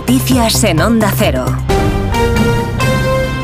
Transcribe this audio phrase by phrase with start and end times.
[0.00, 1.44] Noticias en Onda Cero.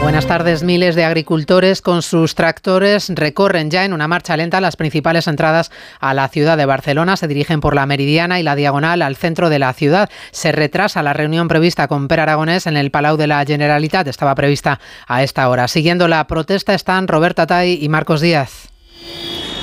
[0.00, 0.62] Buenas tardes.
[0.62, 5.70] Miles de agricultores con sus tractores recorren ya en una marcha lenta las principales entradas
[6.00, 7.18] a la ciudad de Barcelona.
[7.18, 10.08] Se dirigen por la Meridiana y la Diagonal al centro de la ciudad.
[10.30, 14.08] Se retrasa la reunión prevista con Per Aragonés en el Palau de la Generalitat.
[14.08, 15.68] Estaba prevista a esta hora.
[15.68, 18.70] Siguiendo la protesta están Roberta Tay y Marcos Díaz.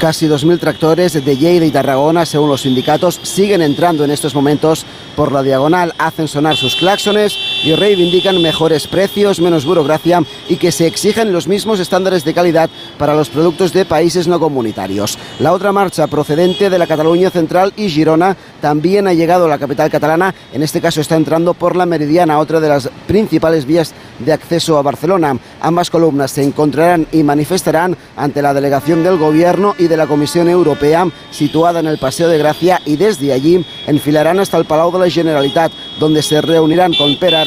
[0.04, 4.86] Casi 2.000 tractores de Lleida y Tarragona, según los sindicatos, siguen entrando en estos momentos
[5.16, 10.72] por la diagonal, hacen sonar sus claxones y reivindican mejores precios, menos burocracia y que
[10.72, 15.18] se exigen los mismos estándares de calidad para los productos de países no comunitarios.
[15.40, 19.60] La otra marcha procedente de la Cataluña Central y Girona también ha llegado a la
[19.60, 23.94] capital catalana, en este caso está entrando por la Meridiana, otra de las principales vías
[24.20, 25.38] de acceso a Barcelona.
[25.62, 30.50] Ambas columnas se encontrarán y manifestarán ante la delegación del Gobierno y de la Comisión
[30.50, 35.00] Europea situada en el Paseo de Gracia y desde allí enfilarán hasta el Palau de
[35.00, 37.44] la Generalitat, donde se reunirán con Pere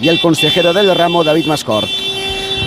[0.00, 2.03] Y el consejero del ramo David Mascort.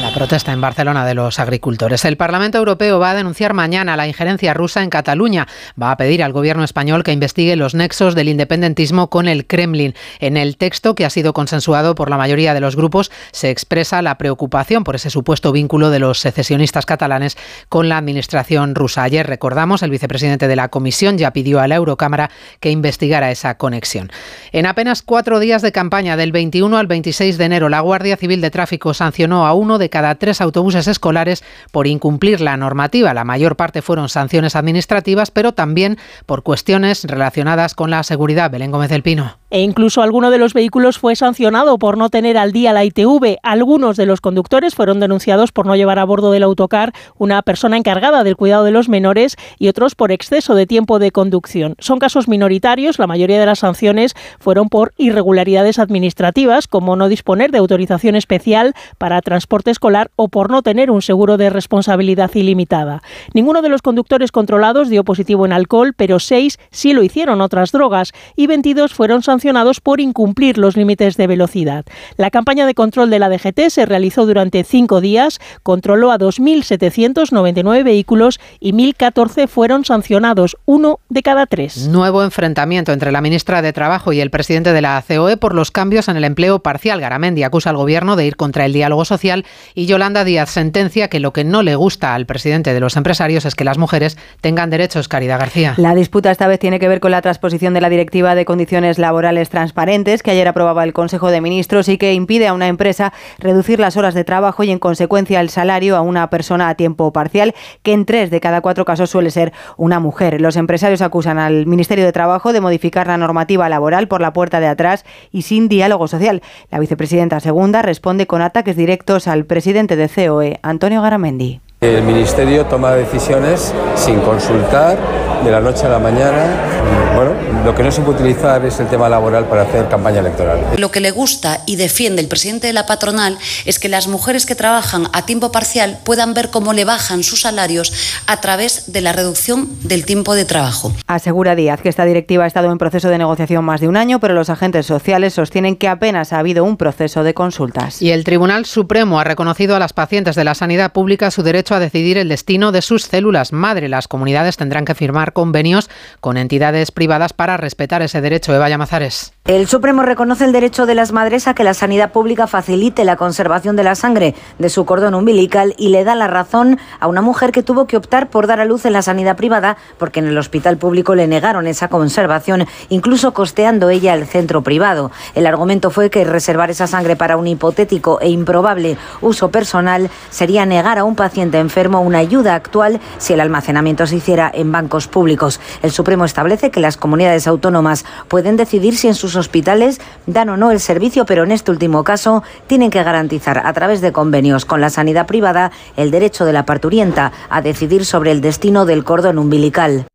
[0.02, 2.06] La protesta en Barcelona de los agricultores.
[2.06, 5.48] El Parlamento Europeo va a denunciar mañana la injerencia rusa en Cataluña.
[5.82, 9.96] Va a pedir al gobierno español que investigue los nexos del independentismo con el Kremlin.
[10.20, 14.04] En el texto, que ha sido consensuado por la mayoría de los grupos, se expresa
[14.04, 17.36] la preocupación por ese supuesto vínculo de los secesionistas catalanes
[17.68, 19.02] con la administración rusa.
[19.02, 23.58] Ayer, recordamos, el vicepresidente de la Comisión ya pidió a la Eurocámara que investigara esa
[23.58, 24.12] conexión.
[24.52, 28.42] En apenas cuatro días de campaña, del 21 al 26 de enero, la Guardia Civil
[28.42, 33.14] de Tráfico sancionó a uno de cada tres autobuses escolares por incumplir la normativa.
[33.14, 38.52] La mayor parte fueron sanciones administrativas, pero también por cuestiones relacionadas con la seguridad.
[38.52, 39.38] Belén Gómez del Pino.
[39.50, 43.38] E incluso alguno de los vehículos fue sancionado por no tener al día la ITV.
[43.44, 47.78] Algunos de los conductores fueron denunciados por no llevar a bordo del autocar una persona
[47.78, 51.76] encargada del cuidado de los menores y otros por exceso de tiempo de conducción.
[51.80, 57.52] Son casos minoritarios, la mayoría de las sanciones fueron por irregularidades administrativas, como no disponer
[57.52, 63.04] de autorización especial para transporte escolar o por no tener un seguro de responsabilidad ilimitada.
[63.34, 67.72] Ninguno de los conductores controlados dio positivo en alcohol, pero seis sí lo hicieron otras
[67.72, 71.86] drogas y 22 fueron sancionados por incumplir los límites de velocidad.
[72.18, 77.84] La campaña de control de la DGT se realizó durante cinco días, controló a 2.799
[77.84, 81.88] vehículos y 1.014 fueron sancionados, uno de cada tres.
[81.88, 85.70] Nuevo enfrentamiento entre la ministra de Trabajo y el presidente de la COE por los
[85.70, 87.00] cambios en el empleo parcial.
[87.00, 89.46] Garamendi acusa al gobierno de ir contra el diálogo social
[89.76, 93.46] y Yolanda Díaz sentencia que lo que no le gusta al presidente de los empresarios
[93.46, 95.08] es que las mujeres tengan derechos.
[95.08, 95.74] Caridad García.
[95.78, 99.00] La disputa esta vez tiene que ver con la transposición de la Directiva de Condiciones
[99.00, 103.14] Laborales transparentes que ayer aprobaba el Consejo de Ministros y que impide a una empresa
[103.40, 107.12] reducir las horas de trabajo y en consecuencia el salario a una persona a tiempo
[107.12, 110.42] parcial, que en tres de cada cuatro casos suele ser una mujer.
[110.42, 114.60] Los empresarios acusan al Ministerio de Trabajo de modificar la normativa laboral por la puerta
[114.60, 116.42] de atrás y sin diálogo social.
[116.72, 119.57] La vicepresidenta segunda responde con ataques directos al presidente
[119.96, 121.60] de COE, Antonio Garamendi.
[121.82, 124.98] El Ministerio toma decisiones sin consultar
[125.44, 126.77] de la noche a la mañana.
[127.16, 127.34] Bueno,
[127.66, 130.60] lo que no se puede utilizar es el tema laboral para hacer campaña electoral.
[130.78, 134.46] Lo que le gusta y defiende el presidente de la patronal es que las mujeres
[134.46, 139.02] que trabajan a tiempo parcial puedan ver cómo le bajan sus salarios a través de
[139.02, 140.94] la reducción del tiempo de trabajo.
[141.08, 144.20] Asegura Díaz que esta directiva ha estado en proceso de negociación más de un año,
[144.20, 148.00] pero los agentes sociales sostienen que apenas ha habido un proceso de consultas.
[148.00, 151.74] Y el Tribunal Supremo ha reconocido a las pacientes de la sanidad pública su derecho
[151.74, 153.90] a decidir el destino de sus células madre.
[153.90, 155.90] Las comunidades tendrán que firmar convenios
[156.20, 158.54] con entidades privadas para respetar ese derecho.
[158.54, 159.34] Eva Llamazares.
[159.48, 163.16] El Supremo reconoce el derecho de las madres a que la sanidad pública facilite la
[163.16, 167.22] conservación de la sangre de su cordón umbilical y le da la razón a una
[167.22, 170.28] mujer que tuvo que optar por dar a luz en la sanidad privada porque en
[170.28, 175.12] el hospital público le negaron esa conservación, incluso costeando ella el centro privado.
[175.34, 180.66] El argumento fue que reservar esa sangre para un hipotético e improbable uso personal sería
[180.66, 185.08] negar a un paciente enfermo una ayuda actual si el almacenamiento se hiciera en bancos
[185.08, 185.62] públicos.
[185.84, 190.58] El Supremo establece que las comunidades autónomas pueden decidir si en sus hospitales dan o
[190.58, 194.66] no el servicio, pero en este último caso tienen que garantizar a través de convenios
[194.66, 199.04] con la sanidad privada el derecho de la parturienta a decidir sobre el destino del
[199.04, 200.08] cordón umbilical.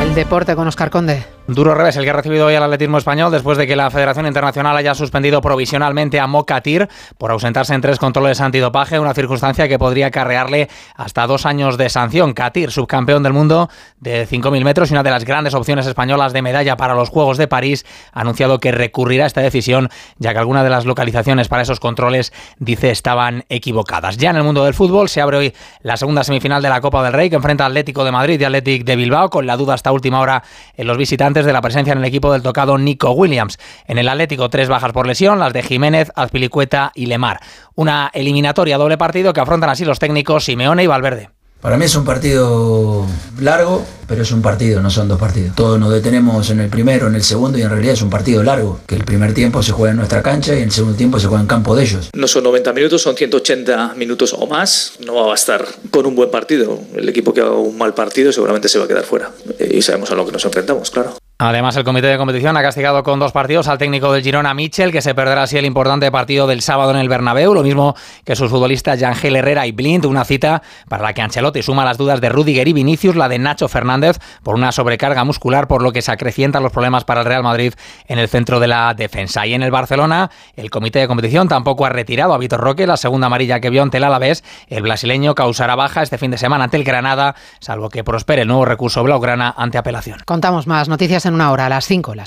[0.00, 1.24] El deporte con Oscar Conde.
[1.54, 4.26] Duro revés el que ha recibido hoy el atletismo español después de que la Federación
[4.26, 6.88] Internacional haya suspendido provisionalmente a Mokatir
[7.18, 11.88] por ausentarse en tres controles antidopaje, una circunstancia que podría acarrearle hasta dos años de
[11.88, 12.32] sanción.
[12.32, 13.68] Katir, subcampeón del mundo
[14.00, 17.38] de 5.000 metros y una de las grandes opciones españolas de medalla para los Juegos
[17.38, 21.48] de París, ha anunciado que recurrirá a esta decisión ya que algunas de las localizaciones
[21.48, 24.16] para esos controles, dice, estaban equivocadas.
[24.16, 27.02] Ya en el mundo del fútbol se abre hoy la segunda semifinal de la Copa
[27.02, 29.92] del Rey que enfrenta Atlético de Madrid y Atlético de Bilbao con la duda hasta
[29.92, 30.42] última hora
[30.76, 33.58] en los visitantes pendientes de la presencia en el equipo del tocado Nico Williams.
[33.86, 37.40] En el Atlético, tres bajas por lesión, las de Jiménez, Azpilicueta y Lemar.
[37.74, 41.30] Una eliminatoria doble partido que afrontan así los técnicos Simeone y Valverde.
[41.62, 43.06] Para mí es un partido
[43.40, 45.54] largo, pero es un partido, no son dos partidos.
[45.54, 48.42] Todos nos detenemos en el primero, en el segundo y en realidad es un partido
[48.42, 51.28] largo, que el primer tiempo se juega en nuestra cancha y el segundo tiempo se
[51.28, 52.10] juega en campo de ellos.
[52.14, 54.94] No son 90 minutos, son 180 minutos o más.
[55.06, 56.80] No va a bastar con un buen partido.
[56.96, 59.30] El equipo que haga un mal partido seguramente se va a quedar fuera.
[59.60, 61.14] Y sabemos a lo que nos enfrentamos, claro.
[61.44, 64.92] Además, el comité de competición ha castigado con dos partidos al técnico del Girona, Mitchell,
[64.92, 68.36] que se perderá así el importante partido del sábado en el Bernabéu, lo mismo que
[68.36, 72.20] sus futbolistas Yangel Herrera y Blind, una cita para la que Ancelotti suma las dudas
[72.20, 76.00] de Rudiger y Vinicius, la de Nacho Fernández, por una sobrecarga muscular, por lo que
[76.00, 77.74] se acrecientan los problemas para el Real Madrid
[78.06, 79.44] en el centro de la defensa.
[79.44, 82.96] Y en el Barcelona, el comité de competición tampoco ha retirado a Vitor Roque, la
[82.96, 84.44] segunda amarilla que vio ante el Alavés.
[84.68, 88.48] El brasileño causará baja este fin de semana ante el Granada, salvo que prospere el
[88.48, 90.20] nuevo recurso Blaugrana ante apelación.
[90.24, 92.14] Contamos más noticias en una hora, a las 5.
[92.14, 92.20] Las